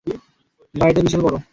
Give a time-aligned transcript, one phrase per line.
[0.75, 1.35] বাড়িটা বিশাল বড়।